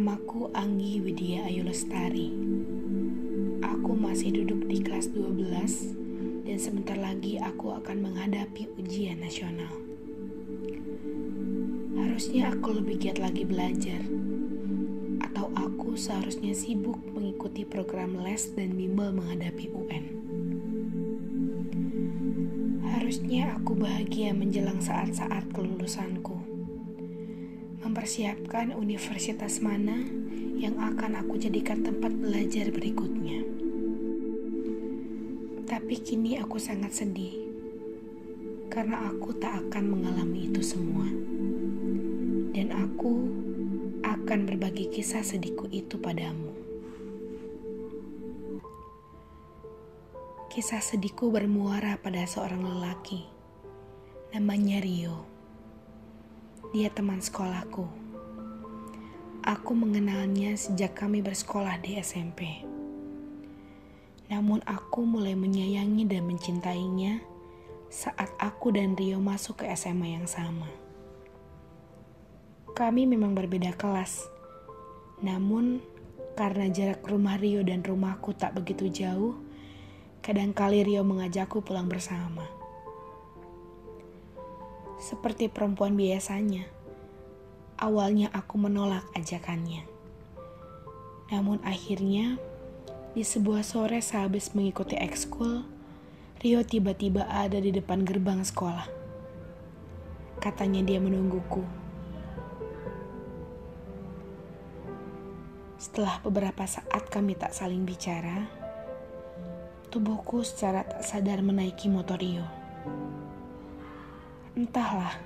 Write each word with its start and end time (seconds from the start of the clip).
Namaku 0.00 0.48
Anggi 0.56 0.96
Widya 0.96 1.44
Ayu 1.44 1.60
Lestari. 1.60 2.32
Aku 3.60 3.92
masih 3.92 4.32
duduk 4.32 4.64
di 4.64 4.80
kelas 4.80 5.12
12 5.12 6.48
dan 6.48 6.56
sebentar 6.56 6.96
lagi 6.96 7.36
aku 7.36 7.76
akan 7.76 8.08
menghadapi 8.08 8.64
ujian 8.80 9.20
nasional. 9.20 9.68
Harusnya 12.00 12.48
aku 12.48 12.80
lebih 12.80 12.96
giat 12.96 13.20
lagi 13.20 13.44
belajar. 13.44 14.00
Atau 15.20 15.52
aku 15.52 16.00
seharusnya 16.00 16.56
sibuk 16.56 16.96
mengikuti 17.12 17.68
program 17.68 18.24
les 18.24 18.56
dan 18.56 18.72
bimbel 18.80 19.12
menghadapi 19.12 19.68
UN. 19.68 20.04
Harusnya 22.88 23.52
aku 23.52 23.76
bahagia 23.76 24.32
menjelang 24.32 24.80
saat-saat 24.80 25.52
kelulusanku 25.52 26.19
mempersiapkan 27.90 28.70
universitas 28.70 29.58
mana 29.58 29.98
yang 30.54 30.78
akan 30.78 31.26
aku 31.26 31.42
jadikan 31.42 31.82
tempat 31.82 32.14
belajar 32.14 32.70
berikutnya. 32.70 33.42
Tapi 35.66 35.94
kini 35.98 36.38
aku 36.38 36.62
sangat 36.62 36.94
sedih 36.94 37.50
karena 38.70 39.10
aku 39.10 39.34
tak 39.42 39.58
akan 39.66 39.90
mengalami 39.90 40.46
itu 40.46 40.62
semua. 40.62 41.02
Dan 42.54 42.70
aku 42.70 43.26
akan 44.06 44.38
berbagi 44.46 44.86
kisah 44.94 45.26
sedihku 45.26 45.66
itu 45.74 45.98
padamu. 45.98 46.54
Kisah 50.46 50.78
sedihku 50.78 51.34
bermuara 51.34 51.98
pada 51.98 52.22
seorang 52.22 52.62
lelaki. 52.62 53.26
Namanya 54.30 54.78
Rio. 54.78 55.29
Dia 56.70 56.86
teman 56.86 57.18
sekolahku. 57.18 57.82
Aku 59.42 59.72
mengenalnya 59.74 60.54
sejak 60.54 60.94
kami 60.94 61.18
bersekolah 61.18 61.82
di 61.82 61.98
SMP. 61.98 62.62
Namun 64.30 64.62
aku 64.62 65.02
mulai 65.02 65.34
menyayangi 65.34 66.06
dan 66.06 66.30
mencintainya 66.30 67.26
saat 67.90 68.30
aku 68.38 68.70
dan 68.70 68.94
Rio 68.94 69.18
masuk 69.18 69.66
ke 69.66 69.74
SMA 69.74 70.14
yang 70.14 70.30
sama. 70.30 70.70
Kami 72.78 73.02
memang 73.02 73.34
berbeda 73.34 73.74
kelas. 73.74 74.30
Namun 75.26 75.82
karena 76.38 76.70
jarak 76.70 77.02
rumah 77.02 77.34
Rio 77.34 77.66
dan 77.66 77.82
rumahku 77.82 78.30
tak 78.38 78.54
begitu 78.54 78.86
jauh, 78.86 79.34
kadangkali 80.22 80.86
Rio 80.86 81.02
mengajakku 81.02 81.66
pulang 81.66 81.90
bersama 81.90 82.59
seperti 85.00 85.48
perempuan 85.48 85.96
biasanya. 85.96 86.68
Awalnya 87.80 88.28
aku 88.36 88.60
menolak 88.60 89.08
ajakannya. 89.16 89.88
Namun 91.32 91.64
akhirnya, 91.64 92.36
di 93.16 93.24
sebuah 93.24 93.64
sore 93.64 94.04
sehabis 94.04 94.52
mengikuti 94.52 95.00
ekskul, 95.00 95.64
Rio 96.44 96.60
tiba-tiba 96.60 97.24
ada 97.24 97.56
di 97.56 97.72
depan 97.72 98.04
gerbang 98.04 98.44
sekolah. 98.44 98.84
Katanya 100.36 100.84
dia 100.84 101.00
menungguku. 101.00 101.64
Setelah 105.80 106.20
beberapa 106.20 106.68
saat 106.68 107.08
kami 107.08 107.40
tak 107.40 107.56
saling 107.56 107.88
bicara, 107.88 108.44
tubuhku 109.88 110.44
secara 110.44 110.84
tak 110.84 111.00
sadar 111.00 111.40
menaiki 111.40 111.88
motor 111.88 112.20
Rio. 112.20 112.59
Entahlah, 114.60 115.16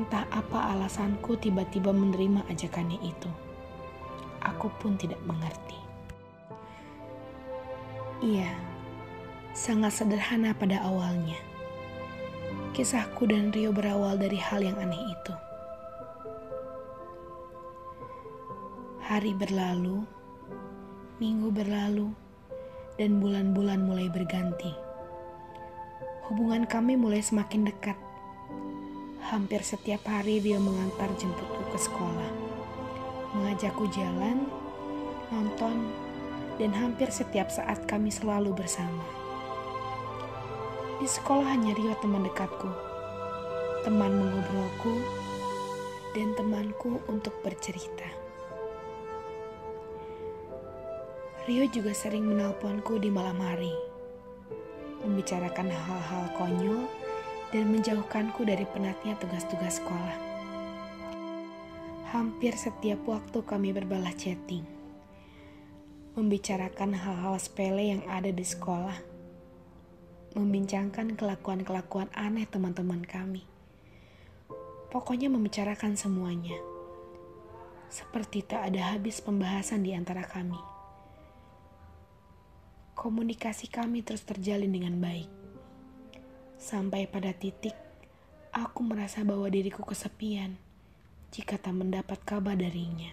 entah 0.00 0.24
apa 0.32 0.72
alasanku 0.72 1.36
tiba-tiba 1.36 1.92
menerima 1.92 2.48
ajakannya 2.48 2.96
itu. 3.04 3.28
Aku 4.40 4.72
pun 4.80 4.96
tidak 4.96 5.20
mengerti. 5.28 5.76
Iya, 8.24 8.48
sangat 9.52 10.00
sederhana 10.00 10.56
pada 10.56 10.80
awalnya. 10.88 11.36
Kisahku 12.72 13.28
dan 13.28 13.52
Rio 13.52 13.76
berawal 13.76 14.16
dari 14.16 14.40
hal 14.40 14.64
yang 14.64 14.80
aneh 14.80 15.04
itu. 15.04 15.34
Hari 19.04 19.36
berlalu, 19.36 20.00
minggu 21.20 21.52
berlalu, 21.52 22.08
dan 22.96 23.20
bulan-bulan 23.20 23.84
mulai 23.84 24.08
berganti. 24.08 24.72
Hubungan 26.32 26.64
kami 26.64 26.96
mulai 26.96 27.20
semakin 27.20 27.68
dekat. 27.68 28.00
Hampir 29.24 29.64
setiap 29.64 30.04
hari 30.04 30.36
dia 30.36 30.60
mengantar 30.60 31.08
jemputku 31.16 31.64
ke 31.72 31.78
sekolah, 31.80 32.28
mengajakku 33.32 33.88
jalan, 33.88 34.44
nonton, 35.32 35.88
dan 36.60 36.70
hampir 36.76 37.08
setiap 37.08 37.48
saat 37.48 37.88
kami 37.88 38.12
selalu 38.12 38.52
bersama. 38.52 39.00
Di 41.00 41.08
sekolah 41.08 41.56
hanya 41.56 41.72
Rio 41.72 41.96
teman 42.04 42.28
dekatku, 42.28 42.68
teman 43.88 44.12
mengobrolku, 44.12 44.94
dan 46.12 46.36
temanku 46.36 47.00
untuk 47.08 47.32
bercerita. 47.40 48.06
Rio 51.48 51.64
juga 51.72 51.96
sering 51.96 52.28
menelponku 52.28 53.00
di 53.00 53.08
malam 53.08 53.40
hari 53.40 53.94
membicarakan 55.04 55.68
hal-hal 55.68 56.24
konyol, 56.40 56.88
dan 57.54 57.70
menjauhkanku 57.70 58.42
dari 58.42 58.66
penatnya 58.66 59.14
tugas-tugas 59.22 59.78
sekolah. 59.78 60.18
Hampir 62.10 62.58
setiap 62.58 63.06
waktu 63.06 63.38
kami 63.46 63.70
berbalah 63.70 64.10
chatting, 64.18 64.66
membicarakan 66.18 66.98
hal-hal 66.98 67.38
sepele 67.38 67.94
yang 67.94 68.02
ada 68.10 68.34
di 68.34 68.42
sekolah, 68.42 68.98
membincangkan 70.34 71.14
kelakuan-kelakuan 71.14 72.10
aneh 72.18 72.50
teman-teman 72.50 73.06
kami. 73.06 73.46
Pokoknya 74.90 75.30
membicarakan 75.30 75.94
semuanya. 75.94 76.58
Seperti 77.86 78.42
tak 78.42 78.74
ada 78.74 78.98
habis 78.98 79.22
pembahasan 79.22 79.86
di 79.86 79.94
antara 79.94 80.26
kami 80.26 80.74
komunikasi 83.04 83.68
kami 83.68 84.00
terus 84.00 84.24
terjalin 84.24 84.72
dengan 84.72 84.96
baik. 84.96 85.43
Sampai 86.60 87.10
pada 87.10 87.34
titik, 87.34 87.74
aku 88.54 88.86
merasa 88.86 89.26
bahwa 89.26 89.50
diriku 89.50 89.82
kesepian 89.82 90.54
jika 91.34 91.58
tak 91.58 91.74
mendapat 91.74 92.22
kabar 92.22 92.54
darinya. 92.54 93.10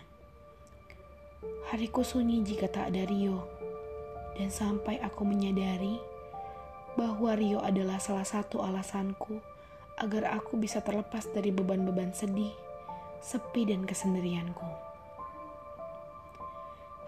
Hariku 1.74 2.06
sunyi 2.06 2.46
jika 2.46 2.69
tak 2.69 2.94
ada 2.94 3.01
Rio, 3.09 3.50
dan 4.38 4.53
sampai 4.53 5.01
aku 5.01 5.25
menyadari 5.25 5.97
bahwa 6.94 7.34
Rio 7.34 7.59
adalah 7.63 7.97
salah 7.97 8.28
satu 8.28 8.62
alasanku 8.62 9.41
agar 9.97 10.38
aku 10.38 10.62
bisa 10.62 10.85
terlepas 10.85 11.25
dari 11.34 11.50
beban-beban 11.50 12.13
sedih, 12.13 12.53
sepi, 13.24 13.69
dan 13.69 13.90
kesendirianku. 13.90 14.66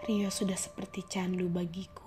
Rio 0.04 0.28
sudah 0.28 0.58
seperti 0.58 1.06
candu 1.06 1.48
bagiku. 1.48 2.03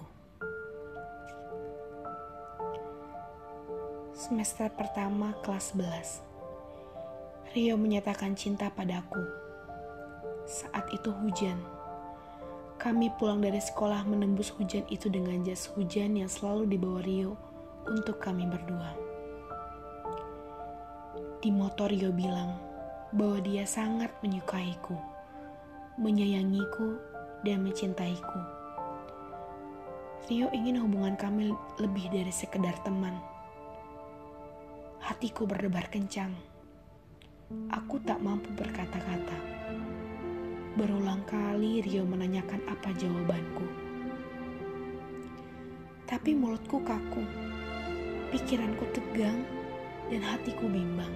Semester 4.28 4.68
pertama 4.76 5.32
kelas 5.40 5.72
11. 5.72 7.56
Rio 7.56 7.80
menyatakan 7.80 8.36
cinta 8.36 8.68
padaku. 8.68 9.24
Saat 10.44 10.84
itu 10.92 11.16
hujan. 11.16 11.56
Kami 12.75 13.07
pulang 13.16 13.40
dari 13.40 13.63
sekolah 13.63 14.04
menembus 14.04 14.51
hujan 14.51 14.84
itu 14.92 15.07
dengan 15.07 15.48
jas 15.48 15.72
hujan 15.72 16.19
yang 16.19 16.28
selalu 16.28 16.68
dibawa 16.75 17.00
Rio 17.07 17.40
untuk 17.88 18.19
kami 18.19 18.44
berdua. 18.51 18.92
Di 21.40 21.48
motor 21.48 21.88
Rio 21.88 22.12
bilang 22.12 22.60
bahwa 23.16 23.40
dia 23.40 23.63
sangat 23.63 24.12
menyukaiku, 24.19 25.00
menyayangiku, 26.04 27.00
dan 27.48 27.63
mencintaiku. 27.63 28.40
Rio 30.28 30.51
ingin 30.51 30.84
hubungan 30.84 31.16
kami 31.16 31.56
lebih 31.80 32.12
dari 32.12 32.36
sekedar 32.36 32.75
teman 32.84 33.37
Hatiku 34.98 35.46
berdebar 35.46 35.94
kencang. 35.94 36.34
Aku 37.70 38.02
tak 38.02 38.18
mampu 38.18 38.50
berkata-kata. 38.58 39.38
Berulang 40.74 41.22
kali 41.30 41.86
Rio 41.86 42.02
menanyakan 42.02 42.66
apa 42.66 42.90
jawabanku. 42.98 43.68
Tapi 46.10 46.34
mulutku 46.34 46.82
kaku, 46.82 47.22
pikiranku 48.34 48.90
tegang, 48.96 49.46
dan 50.10 50.22
hatiku 50.24 50.66
bimbang. 50.66 51.14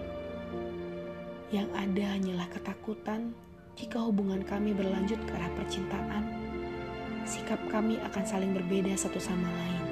Yang 1.49 1.69
ada 1.73 2.03
hanyalah 2.15 2.47
ketakutan 2.53 3.33
jika 3.79 3.97
hubungan 3.97 4.45
kami 4.45 4.77
berlanjut 4.77 5.17
ke 5.25 5.31
arah 5.33 5.51
percintaan, 5.57 6.23
sikap 7.25 7.59
kami 7.71 7.97
akan 8.03 8.23
saling 8.27 8.51
berbeda 8.53 8.93
satu 8.93 9.17
sama 9.17 9.47
lain. 9.47 9.83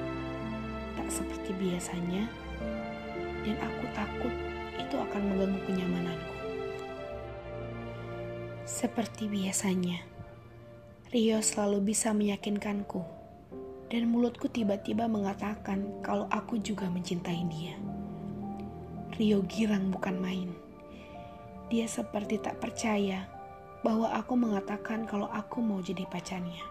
Tak 1.00 1.08
seperti 1.10 1.56
biasanya, 1.56 2.28
dan 3.50 3.58
aku 3.66 3.84
takut 3.98 4.34
itu 4.78 4.94
akan 4.94 5.22
mengganggu 5.26 5.60
kenyamananku. 5.66 6.34
Seperti 8.70 9.26
biasanya, 9.26 10.06
Rio 11.10 11.42
selalu 11.42 11.90
bisa 11.90 12.14
meyakinkanku, 12.14 13.02
dan 13.90 14.06
mulutku 14.06 14.46
tiba-tiba 14.46 15.10
mengatakan 15.10 16.06
kalau 16.06 16.30
aku 16.30 16.62
juga 16.62 16.86
mencintai 16.94 17.42
dia. 17.50 17.74
Rio 19.18 19.42
girang 19.50 19.90
bukan 19.90 20.22
main. 20.22 20.54
Dia 21.74 21.90
seperti 21.90 22.38
tak 22.38 22.62
percaya 22.62 23.26
bahwa 23.82 24.14
aku 24.14 24.38
mengatakan 24.38 25.10
kalau 25.10 25.26
aku 25.34 25.66
mau 25.66 25.82
jadi 25.82 26.06
pacarnya. 26.06 26.62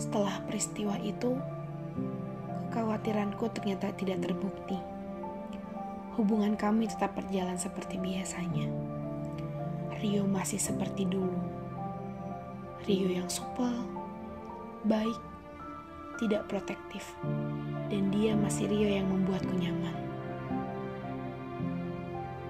Setelah 0.00 0.40
peristiwa 0.48 0.96
itu, 1.04 1.36
kekhawatiranku 2.68 3.48
ternyata 3.56 3.88
tidak 3.96 4.20
terbukti. 4.28 4.76
Hubungan 6.20 6.52
kami 6.52 6.84
tetap 6.84 7.16
berjalan 7.16 7.56
seperti 7.56 7.96
biasanya. 7.96 8.68
Rio 10.04 10.28
masih 10.28 10.60
seperti 10.60 11.08
dulu. 11.08 11.40
Rio 12.84 13.08
yang 13.08 13.26
supel, 13.32 13.72
baik, 14.84 15.16
tidak 16.20 16.44
protektif, 16.52 17.08
dan 17.88 18.12
dia 18.12 18.36
masih 18.36 18.68
Rio 18.68 18.88
yang 19.00 19.08
membuatku 19.08 19.56
nyaman. 19.56 19.96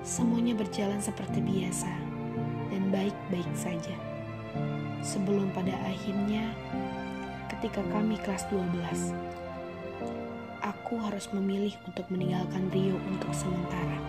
Semuanya 0.03 0.59
berjalan 0.59 0.99
seperti 0.99 1.39
biasa 1.39 1.93
dan 2.75 2.91
baik-baik 2.91 3.49
saja. 3.55 3.95
Sebelum 4.99 5.55
pada 5.55 5.79
akhirnya 5.87 6.51
ketika 7.55 7.85
kami 7.95 8.19
kelas 8.27 8.49
12. 8.51 9.39
Aku 10.89 11.05
harus 11.05 11.29
memilih 11.37 11.77
untuk 11.85 12.09
meninggalkan 12.09 12.73
Rio 12.73 12.97
untuk 13.13 13.29
sementara. 13.37 14.01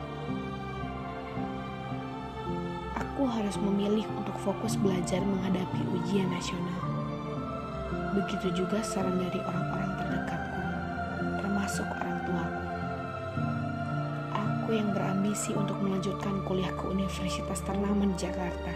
Aku 2.95 3.27
harus 3.27 3.59
memilih 3.59 4.07
untuk 4.15 4.31
fokus 4.39 4.79
belajar 4.79 5.19
menghadapi 5.19 5.75
ujian 5.91 6.31
nasional. 6.31 6.79
Begitu 8.15 8.63
juga 8.63 8.79
saran 8.79 9.19
dari 9.19 9.43
orang-orang 9.43 9.91
terdekatku, 9.91 10.61
termasuk 11.43 11.83
orang 11.83 12.17
tuaku. 12.23 12.63
Aku 14.39 14.69
yang 14.71 14.95
berambisi 14.95 15.51
untuk 15.51 15.75
melanjutkan 15.83 16.39
kuliah 16.47 16.71
ke 16.79 16.87
universitas 16.95 17.59
ternama 17.59 18.07
di 18.07 18.15
Jakarta. 18.15 18.71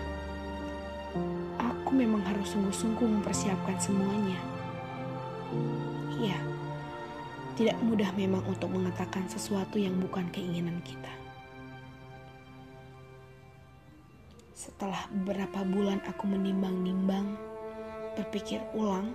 Aku 1.55 1.95
memang 1.95 2.19
harus 2.27 2.51
sungguh-sungguh 2.51 3.07
mempersiapkan 3.07 3.79
semuanya 3.79 4.43
Ya, 6.19 6.35
tidak 7.53 7.77
mudah 7.85 8.09
memang 8.17 8.41
untuk 8.49 8.73
mengatakan 8.73 9.29
sesuatu 9.29 9.77
yang 9.77 9.93
bukan 10.01 10.25
keinginan 10.33 10.81
kita. 10.81 11.13
Setelah 14.57 15.05
beberapa 15.11 15.61
bulan 15.61 16.01
aku 16.07 16.25
menimbang-nimbang, 16.25 17.37
berpikir 18.17 18.63
ulang, 18.73 19.13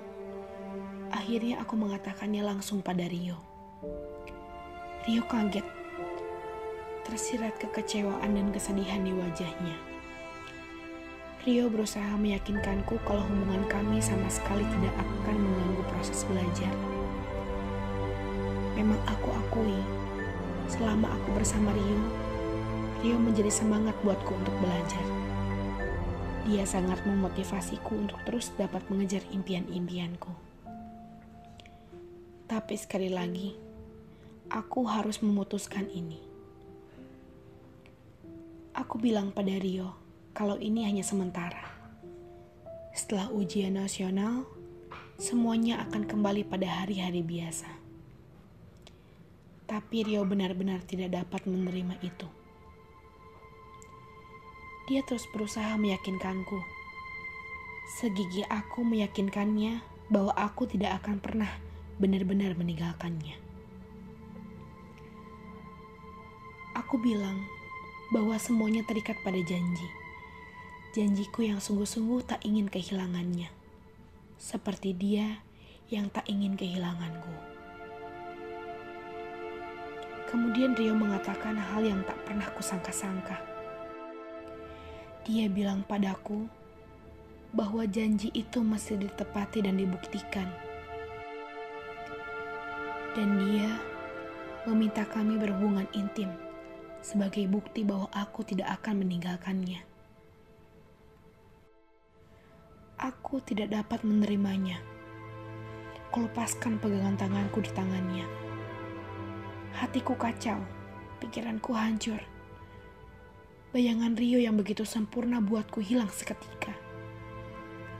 akhirnya 1.10 1.58
aku 1.64 1.74
mengatakannya 1.74 2.46
langsung 2.46 2.78
pada 2.78 3.06
Rio. 3.10 3.38
Rio 5.08 5.24
kaget, 5.26 5.64
tersirat 7.08 7.56
kekecewaan 7.58 8.36
dan 8.36 8.52
kesedihan 8.52 9.02
di 9.02 9.16
wajahnya. 9.16 9.76
Rio 11.48 11.72
berusaha 11.72 12.12
meyakinkanku 12.20 13.00
kalau 13.08 13.24
hubungan 13.24 13.64
kami 13.72 14.04
sama 14.04 14.28
sekali 14.28 14.68
tidak 14.68 14.94
akan 15.00 15.36
mengganggu 15.38 15.82
proses 15.90 16.28
belajar. 16.28 16.97
Memang 18.78 19.02
aku 19.10 19.34
akui, 19.34 19.74
selama 20.70 21.10
aku 21.10 21.34
bersama 21.34 21.74
Rio, 21.74 21.98
Rio 23.02 23.18
menjadi 23.18 23.50
semangat 23.50 23.98
buatku 24.06 24.30
untuk 24.38 24.54
belajar. 24.62 25.02
Dia 26.46 26.62
sangat 26.62 27.02
memotivasiku 27.02 28.06
untuk 28.06 28.22
terus 28.22 28.54
dapat 28.54 28.86
mengejar 28.86 29.26
impian-impianku. 29.34 30.30
Tapi 32.46 32.74
sekali 32.78 33.10
lagi, 33.10 33.58
aku 34.46 34.86
harus 34.86 35.26
memutuskan 35.26 35.90
ini. 35.90 36.22
Aku 38.78 39.02
bilang 39.02 39.34
pada 39.34 39.58
Rio, 39.58 39.98
kalau 40.30 40.54
ini 40.54 40.86
hanya 40.86 41.02
sementara. 41.02 41.66
Setelah 42.94 43.26
ujian 43.34 43.74
nasional, 43.74 44.46
semuanya 45.18 45.82
akan 45.82 46.06
kembali 46.06 46.46
pada 46.46 46.86
hari-hari 46.86 47.26
biasa. 47.26 47.87
Tapi 49.68 50.08
Rio 50.08 50.24
benar-benar 50.24 50.80
tidak 50.88 51.12
dapat 51.12 51.44
menerima 51.44 52.00
itu. 52.00 52.24
Dia 54.88 55.04
terus 55.04 55.28
berusaha 55.28 55.76
meyakinkanku. 55.76 56.56
Segigi 58.00 58.42
aku 58.48 58.82
meyakinkannya 58.88 59.84
bahwa 60.08 60.32
aku 60.32 60.64
tidak 60.64 61.04
akan 61.04 61.20
pernah 61.20 61.52
benar-benar 62.00 62.56
meninggalkannya. 62.56 63.36
Aku 66.72 66.96
bilang 66.96 67.44
bahwa 68.08 68.40
semuanya 68.40 68.80
terikat 68.88 69.20
pada 69.20 69.36
janji 69.44 70.08
janjiku 70.98 71.44
yang 71.44 71.60
sungguh-sungguh 71.60 72.24
tak 72.24 72.40
ingin 72.42 72.66
kehilangannya, 72.66 73.52
seperti 74.40 74.96
dia 74.96 75.44
yang 75.92 76.08
tak 76.08 76.24
ingin 76.26 76.56
kehilanganku. 76.56 77.57
Kemudian 80.28 80.76
Rio 80.76 80.92
mengatakan 80.92 81.56
hal 81.56 81.80
yang 81.88 82.04
tak 82.04 82.20
pernah 82.28 82.44
kusangka-sangka. 82.52 83.40
Dia 85.24 85.48
bilang 85.48 85.80
padaku 85.88 86.44
bahwa 87.56 87.88
janji 87.88 88.28
itu 88.36 88.60
masih 88.60 89.00
ditepati 89.00 89.64
dan 89.64 89.80
dibuktikan. 89.80 90.48
Dan 93.16 93.40
dia 93.40 93.80
meminta 94.68 95.08
kami 95.08 95.40
berhubungan 95.40 95.88
intim 95.96 96.28
sebagai 97.00 97.48
bukti 97.48 97.80
bahwa 97.88 98.12
aku 98.12 98.44
tidak 98.44 98.68
akan 98.80 99.00
meninggalkannya. 99.00 99.80
Aku 103.00 103.40
tidak 103.40 103.72
dapat 103.72 104.04
menerimanya. 104.04 104.76
Kulepaskan 106.12 106.76
pegangan 106.82 107.16
tanganku 107.16 107.64
di 107.64 107.70
tangannya. 107.72 108.47
Hatiku 109.76 110.16
kacau, 110.16 110.56
pikiranku 111.20 111.76
hancur. 111.76 112.22
Bayangan 113.76 114.16
Rio 114.16 114.40
yang 114.40 114.56
begitu 114.56 114.88
sempurna 114.88 115.44
buatku 115.44 115.84
hilang 115.84 116.08
seketika. 116.08 116.72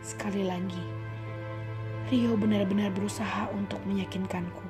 Sekali 0.01 0.49
lagi, 0.49 0.81
Rio 2.09 2.41
benar-benar 2.41 2.89
berusaha 2.97 3.53
untuk 3.53 3.77
meyakinkanku. 3.85 4.65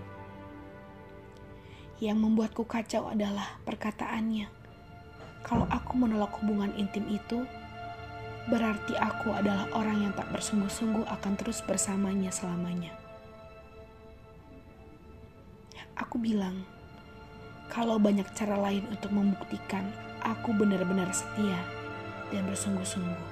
Yang 2.03 2.19
membuatku 2.19 2.67
kacau 2.67 3.07
adalah 3.07 3.63
perkataannya. 3.63 4.51
Kalau 5.47 5.71
aku 5.71 5.95
menolak 5.95 6.35
hubungan 6.43 6.75
intim 6.75 7.07
itu, 7.07 7.47
berarti 8.51 8.99
aku 8.99 9.31
adalah 9.31 9.71
orang 9.77 10.03
yang 10.03 10.13
tak 10.19 10.27
bersungguh-sungguh 10.35 11.07
akan 11.07 11.33
terus 11.39 11.63
bersamanya 11.63 12.35
selamanya. 12.35 12.91
Aku 15.95 16.19
bilang, 16.19 16.67
kalau 17.69 18.01
banyak 18.01 18.27
cara 18.35 18.57
lain 18.57 18.85
untuk 18.89 19.13
membuktikan 19.13 19.89
aku 20.25 20.53
benar-benar 20.57 21.13
setia 21.13 21.61
dan 22.33 22.45
bersungguh-sungguh. 22.49 23.23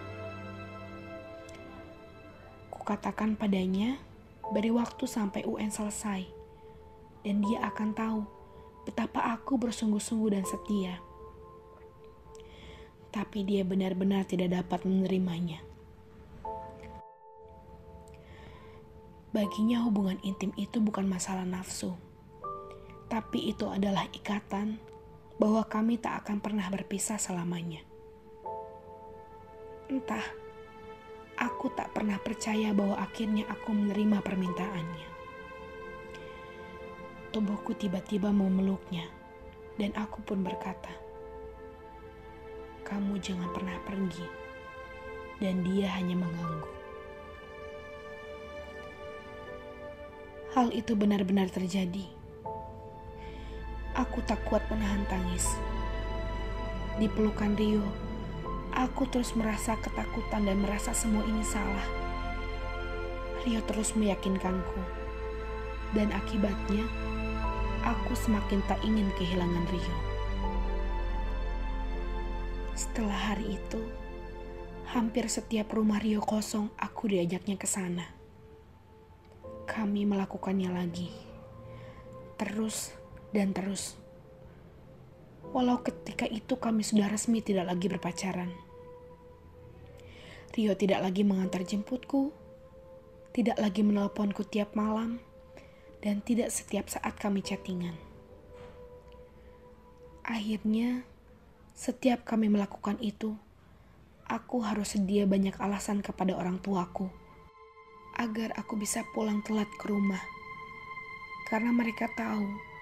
Kukatakan 2.70 3.34
padanya, 3.34 3.98
beri 4.54 4.70
waktu 4.70 5.04
sampai 5.08 5.42
UN 5.48 5.74
selesai, 5.74 6.22
dan 7.26 7.42
dia 7.42 7.64
akan 7.66 7.90
tahu 7.96 8.20
betapa 8.86 9.34
aku 9.34 9.58
bersungguh-sungguh 9.58 10.30
dan 10.30 10.46
setia 10.46 11.02
tapi 13.16 13.48
dia 13.48 13.64
benar-benar 13.64 14.28
tidak 14.28 14.52
dapat 14.60 14.84
menerimanya. 14.84 15.64
Baginya 19.32 19.80
hubungan 19.88 20.20
intim 20.20 20.52
itu 20.60 20.84
bukan 20.84 21.08
masalah 21.08 21.48
nafsu, 21.48 21.96
tapi 23.06 23.54
itu 23.54 23.70
adalah 23.70 24.06
ikatan 24.10 24.82
bahwa 25.38 25.62
kami 25.68 26.00
tak 26.00 26.24
akan 26.24 26.42
pernah 26.42 26.66
berpisah 26.72 27.20
selamanya. 27.20 27.84
Entah, 29.86 30.24
aku 31.38 31.70
tak 31.76 31.94
pernah 31.94 32.18
percaya 32.18 32.74
bahwa 32.74 32.98
akhirnya 32.98 33.46
aku 33.46 33.70
menerima 33.70 34.18
permintaannya. 34.24 35.08
Tubuhku 37.30 37.76
tiba-tiba 37.76 38.32
memeluknya, 38.32 39.06
dan 39.76 39.92
aku 39.94 40.24
pun 40.24 40.40
berkata, 40.40 40.90
kamu 42.82 43.20
jangan 43.20 43.52
pernah 43.52 43.76
pergi, 43.84 44.26
dan 45.38 45.60
dia 45.62 45.92
hanya 45.94 46.16
mengangguk. 46.16 46.74
Hal 50.56 50.72
itu 50.72 50.96
benar-benar 50.96 51.52
terjadi. 51.52 52.15
Aku 53.96 54.20
tak 54.28 54.44
kuat 54.44 54.64
menahan 54.68 55.04
tangis. 55.08 55.48
Di 57.00 57.08
pelukan 57.08 57.56
Rio, 57.56 57.84
Aku 58.76 59.08
terus 59.08 59.32
merasa 59.32 59.72
ketakutan 59.80 60.44
dan 60.44 60.60
merasa 60.60 60.92
semua 60.92 61.24
ini 61.24 61.40
salah. 61.40 61.88
Rio 63.48 63.64
terus 63.64 63.96
meyakinkanku. 63.96 64.76
Dan 65.96 66.12
akibatnya, 66.12 66.84
aku 67.88 68.12
semakin 68.12 68.60
tak 68.68 68.76
ingin 68.84 69.08
kehilangan 69.16 69.64
Rio. 69.72 69.96
Setelah 72.76 73.32
hari 73.32 73.56
itu, 73.56 73.80
hampir 74.92 75.24
setiap 75.32 75.72
rumah 75.72 75.96
Rio 75.96 76.20
kosong 76.20 76.68
aku 76.76 77.08
diajaknya 77.08 77.56
ke 77.56 77.64
sana. 77.64 78.04
Kami 79.64 80.04
melakukannya 80.04 80.68
lagi. 80.68 81.08
Terus 82.36 82.92
dan 83.36 83.52
terus. 83.52 84.00
Walau 85.52 85.84
ketika 85.84 86.24
itu 86.24 86.56
kami 86.56 86.80
sudah 86.80 87.12
resmi 87.12 87.44
tidak 87.44 87.68
lagi 87.68 87.92
berpacaran. 87.92 88.48
Rio 90.56 90.72
tidak 90.72 91.04
lagi 91.04 91.20
mengantar 91.20 91.68
jemputku, 91.68 92.32
tidak 93.36 93.60
lagi 93.60 93.84
menelponku 93.84 94.40
tiap 94.48 94.72
malam, 94.72 95.20
dan 96.00 96.24
tidak 96.24 96.48
setiap 96.48 96.88
saat 96.88 97.12
kami 97.20 97.44
chattingan. 97.44 97.92
Akhirnya, 100.24 101.04
setiap 101.76 102.24
kami 102.24 102.48
melakukan 102.48 102.96
itu, 103.04 103.36
aku 104.24 104.64
harus 104.64 104.96
sedia 104.96 105.28
banyak 105.28 105.54
alasan 105.60 106.00
kepada 106.00 106.32
orang 106.32 106.56
tuaku 106.56 107.12
agar 108.16 108.56
aku 108.56 108.80
bisa 108.80 109.04
pulang 109.12 109.44
telat 109.44 109.68
ke 109.76 109.92
rumah. 109.92 110.24
Karena 111.52 111.68
mereka 111.70 112.08
tahu 112.16 112.75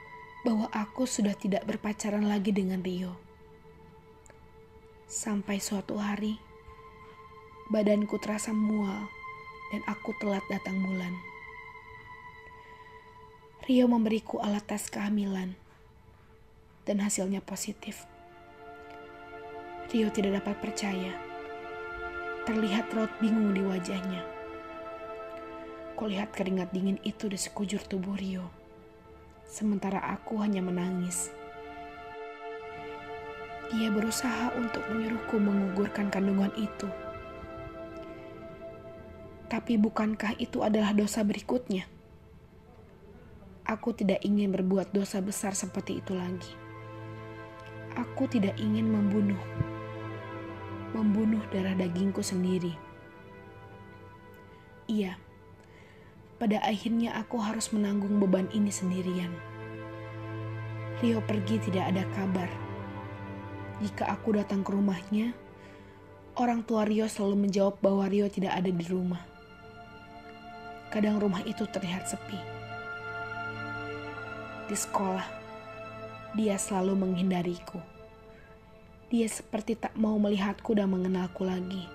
bahwa 0.45 0.69
aku 0.71 1.09
sudah 1.09 1.33
tidak 1.33 1.65
berpacaran 1.65 2.29
lagi 2.29 2.53
dengan 2.53 2.85
Rio. 2.85 3.17
Sampai 5.09 5.57
suatu 5.57 5.97
hari, 5.97 6.37
badanku 7.73 8.21
terasa 8.21 8.53
mual 8.53 9.09
dan 9.73 9.81
aku 9.89 10.13
telat 10.21 10.45
datang 10.53 10.85
bulan. 10.85 11.17
Rio 13.65 13.89
memberiku 13.89 14.45
alat 14.45 14.69
tes 14.69 14.93
kehamilan 14.93 15.57
dan 16.85 17.01
hasilnya 17.01 17.41
positif. 17.41 18.05
Rio 19.89 20.13
tidak 20.13 20.45
dapat 20.45 20.61
percaya. 20.61 21.17
Terlihat 22.45 22.93
raut 22.93 23.09
bingung 23.25 23.57
di 23.57 23.65
wajahnya. 23.65 24.21
Kulihat 25.97 26.37
keringat 26.37 26.69
dingin 26.77 27.01
itu 27.01 27.25
di 27.33 27.41
sekujur 27.41 27.81
tubuh 27.89 28.13
Rio. 28.21 28.64
Sementara 29.47 30.03
aku 30.03 30.41
hanya 30.43 30.65
menangis. 30.65 31.31
Dia 33.73 33.89
berusaha 33.93 34.53
untuk 34.57 34.85
menyuruhku 34.93 35.41
mengugurkan 35.41 36.13
kandungan 36.13 36.53
itu 36.59 36.87
tapi 39.55 39.79
bukankah 39.79 40.35
itu 40.43 40.67
adalah 40.67 40.91
dosa 40.91 41.23
berikutnya? 41.23 41.87
Aku 43.65 43.95
tidak 43.95 44.21
ingin 44.27 44.51
berbuat 44.51 44.91
dosa 44.91 45.23
besar 45.23 45.55
seperti 45.55 46.03
itu 46.03 46.11
lagi. 46.11 46.53
Aku 47.95 48.27
tidak 48.27 48.59
ingin 48.59 48.91
membunuh, 48.91 49.39
membunuh 50.91 51.39
darah 51.55 51.79
dagingku 51.79 52.19
sendiri. 52.19 52.75
Iya, 54.91 55.17
pada 56.45 56.61
akhirnya 56.61 57.17
aku 57.17 57.41
harus 57.41 57.73
menanggung 57.73 58.21
beban 58.21 58.45
ini 58.53 58.69
sendirian. 58.69 59.33
Rio 61.01 61.25
pergi 61.25 61.57
tidak 61.57 61.89
ada 61.89 62.05
kabar. 62.13 62.53
Jika 63.81 64.13
aku 64.13 64.37
datang 64.37 64.61
ke 64.61 64.77
rumahnya, 64.77 65.33
orang 66.37 66.61
tua 66.61 66.85
Rio 66.85 67.09
selalu 67.09 67.49
menjawab 67.49 67.81
bahwa 67.81 68.05
Rio 68.13 68.29
tidak 68.29 68.61
ada 68.61 68.69
di 68.69 68.85
rumah. 68.85 69.25
Kadang 70.93 71.17
rumah 71.17 71.41
itu 71.49 71.65
terlihat 71.65 72.13
sepi. 72.13 72.37
Di 74.69 74.77
sekolah, 74.77 75.25
dia 76.37 76.61
selalu 76.61 77.09
menghindariku. 77.09 77.81
Dia 79.09 79.33
seperti 79.33 79.81
tak 79.81 79.97
mau 79.97 80.21
melihatku 80.21 80.77
dan 80.77 80.93
mengenalku 80.93 81.49
lagi. 81.49 81.94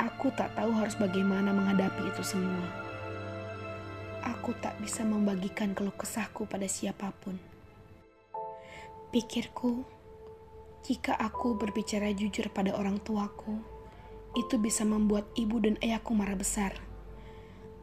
Aku 0.00 0.32
tak 0.32 0.56
tahu 0.56 0.72
harus 0.72 0.96
bagaimana 0.96 1.52
menghadapi 1.52 2.08
itu 2.08 2.24
semua. 2.24 2.64
Aku 4.24 4.56
tak 4.56 4.80
bisa 4.80 5.04
membagikan 5.04 5.76
keluh 5.76 5.92
kesahku 5.92 6.48
pada 6.48 6.64
siapa 6.64 7.12
pun. 7.20 7.36
Pikirku, 9.12 9.84
jika 10.88 11.12
aku 11.20 11.52
berbicara 11.52 12.16
jujur 12.16 12.48
pada 12.48 12.72
orang 12.80 12.96
tuaku, 13.04 13.60
itu 14.32 14.56
bisa 14.56 14.88
membuat 14.88 15.28
ibu 15.36 15.60
dan 15.60 15.76
ayahku 15.84 16.16
marah 16.16 16.38
besar. 16.38 16.72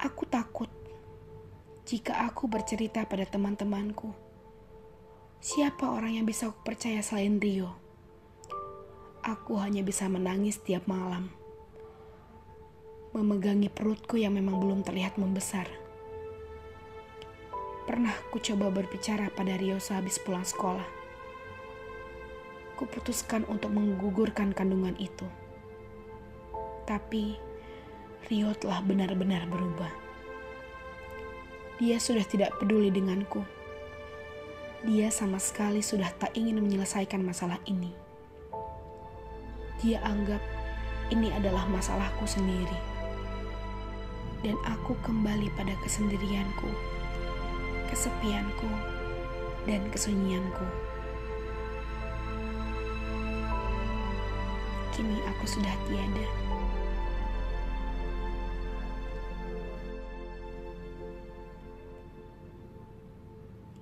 Aku 0.02 0.26
takut 0.26 0.74
jika 1.86 2.26
aku 2.26 2.50
bercerita 2.50 3.06
pada 3.06 3.30
teman-temanku. 3.30 4.10
Siapa 5.38 5.86
orang 5.86 6.18
yang 6.18 6.26
bisa 6.26 6.50
aku 6.50 6.66
percaya 6.66 7.06
selain 7.06 7.38
Rio? 7.38 7.78
Aku 9.22 9.62
hanya 9.62 9.86
bisa 9.86 10.10
menangis 10.10 10.58
tiap 10.66 10.90
malam. 10.90 11.30
Memegangi 13.18 13.66
perutku 13.74 14.14
yang 14.22 14.38
memang 14.38 14.62
belum 14.62 14.86
terlihat 14.86 15.18
membesar. 15.18 15.66
Pernah 17.90 18.14
ku 18.30 18.38
coba 18.38 18.70
berbicara 18.70 19.34
pada 19.34 19.58
Rio 19.58 19.82
sehabis 19.82 20.22
pulang 20.22 20.46
sekolah. 20.46 20.86
Kuputuskan 22.78 23.42
untuk 23.50 23.74
menggugurkan 23.74 24.54
kandungan 24.54 24.94
itu. 25.02 25.26
Tapi 26.86 27.34
Rio 28.30 28.54
telah 28.54 28.86
benar-benar 28.86 29.50
berubah. 29.50 29.90
Dia 31.82 31.98
sudah 31.98 32.22
tidak 32.22 32.54
peduli 32.62 32.94
denganku. 32.94 33.42
Dia 34.86 35.10
sama 35.10 35.42
sekali 35.42 35.82
sudah 35.82 36.14
tak 36.22 36.38
ingin 36.38 36.62
menyelesaikan 36.62 37.26
masalah 37.26 37.58
ini. 37.66 37.98
Dia 39.82 40.06
anggap 40.06 40.46
ini 41.10 41.34
adalah 41.34 41.66
masalahku 41.66 42.30
sendiri. 42.30 42.97
Dan 44.48 44.56
aku 44.64 44.96
kembali 45.04 45.52
pada 45.60 45.76
kesendirianku, 45.84 46.72
kesepianku, 47.92 48.72
dan 49.68 49.84
kesunyianku. 49.92 50.64
Kini 54.96 55.20
aku 55.28 55.44
sudah 55.44 55.76
tiada. 55.92 56.28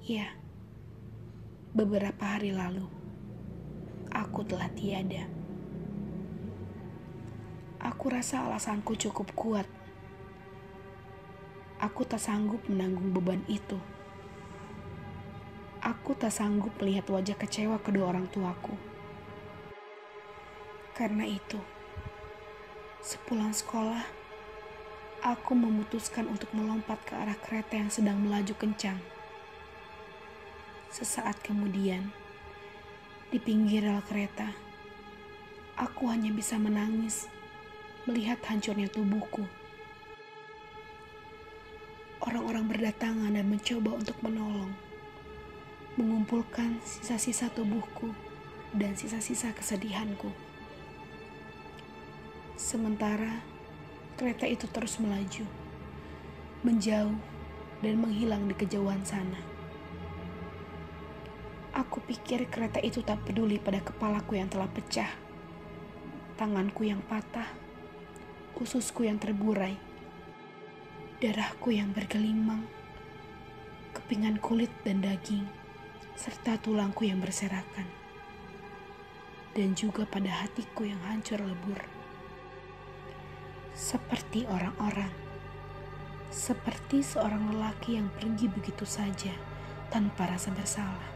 Ya, 0.01 0.34
beberapa 1.77 2.25
hari 2.25 2.57
lalu 2.57 2.89
aku 4.10 4.41
telah 4.50 4.74
tiada. 4.74 5.29
Aku 7.86 8.10
rasa 8.10 8.50
alasanku 8.50 8.98
cukup 8.98 9.29
kuat. 9.38 9.75
Aku 11.86 12.01
tak 12.01 12.18
sanggup 12.18 12.65
menanggung 12.65 13.13
beban 13.13 13.46
itu. 13.46 13.77
Aku 15.86 16.18
tak 16.18 16.34
sanggup 16.34 16.74
melihat 16.82 17.06
wajah 17.13 17.38
kecewa 17.38 17.77
kedua 17.77 18.10
orang 18.10 18.25
tuaku. 18.34 18.74
Karena 20.98 21.30
itu, 21.30 21.62
sepulang 23.06 23.54
sekolah, 23.54 24.01
aku 25.22 25.54
memutuskan 25.54 26.25
untuk 26.25 26.50
melompat 26.58 26.98
ke 27.06 27.13
arah 27.13 27.38
kereta 27.38 27.77
yang 27.77 27.94
sedang 27.94 28.18
melaju 28.18 28.58
kencang. 28.58 28.98
Sesaat 30.89 31.38
kemudian, 31.46 32.10
di 33.30 33.38
pinggir 33.38 33.86
rel 33.86 34.01
kereta, 34.10 34.58
aku 35.77 36.10
hanya 36.10 36.34
bisa 36.34 36.58
menangis 36.58 37.30
melihat 38.10 38.42
hancurnya 38.50 38.89
tubuhku. 38.89 39.46
Orang-orang 42.25 42.65
berdatangan 42.65 43.38
dan 43.38 43.46
mencoba 43.46 44.01
untuk 44.01 44.17
menolong, 44.25 44.74
mengumpulkan 45.94 46.82
sisa-sisa 46.82 47.53
tubuhku 47.53 48.10
dan 48.74 48.98
sisa-sisa 48.98 49.53
kesedihanku. 49.53 50.34
Sementara 52.58 53.46
kereta 54.17 54.50
itu 54.50 54.65
terus 54.74 54.98
melaju, 54.98 55.46
menjauh, 56.65 57.13
dan 57.86 57.96
menghilang 58.01 58.50
di 58.50 58.58
kejauhan 58.58 59.05
sana. 59.05 59.38
Aku 61.77 62.01
pikir 62.10 62.50
kereta 62.50 62.82
itu 62.82 63.05
tak 63.05 63.22
peduli 63.27 63.62
pada 63.62 63.84
kepalaku 63.86 64.39
yang 64.39 64.50
telah 64.50 64.72
pecah, 64.72 65.12
tanganku 66.39 66.88
yang 66.88 67.03
patah, 67.05 67.48
ususku 68.58 69.05
yang 69.05 69.20
terburai, 69.20 69.75
darahku 71.24 71.72
yang 71.72 71.95
bergelimang, 71.95 72.67
kepingan 73.95 74.36
kulit 74.43 74.72
dan 74.84 75.00
daging, 75.00 75.48
serta 76.19 76.60
tulangku 76.60 77.07
yang 77.07 77.24
berserakan. 77.24 77.88
dan 79.55 79.72
juga 79.72 80.03
pada 80.03 80.43
hatiku 80.43 80.84
yang 80.84 81.00
hancur 81.07 81.39
lebur. 81.39 81.79
Seperti 83.72 84.43
orang-orang, 84.51 85.12
seperti 86.27 87.00
seorang 87.00 87.55
lelaki 87.55 87.95
yang 87.95 88.12
pergi 88.12 88.51
begitu 88.51 88.84
saja 88.84 89.31
tanpa 89.88 90.27
rasa 90.27 90.51
bersalah. 90.51 91.07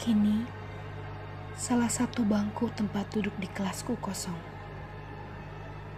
Kini, 0.00 0.48
salah 1.60 1.92
satu 1.92 2.24
bangku 2.24 2.72
tempat 2.72 3.04
duduk 3.12 3.36
di 3.36 3.48
kelasku 3.52 4.00
kosong, 4.00 4.53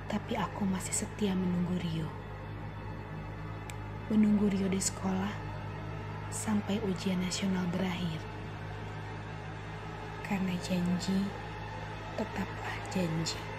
tapi 0.06 0.38
aku 0.38 0.62
masih 0.62 0.94
setia 0.94 1.34
menunggu 1.34 1.74
Rio. 1.82 2.08
Menunggu 4.06 4.46
Rio 4.46 4.70
di 4.70 4.78
sekolah 4.78 5.34
sampai 6.30 6.78
ujian 6.86 7.18
nasional 7.18 7.66
berakhir 7.74 8.22
karena 10.26 10.54
janji 10.58 11.26
tetaplah 12.18 12.78
janji. 12.90 13.55